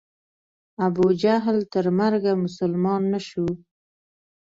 [0.85, 3.47] ابوجهل تر مرګه مسلمان نه شو.